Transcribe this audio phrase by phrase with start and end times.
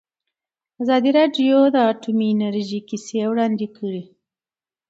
[0.81, 4.03] ازادي راډیو د اټومي انرژي کیسې وړاندې کړي.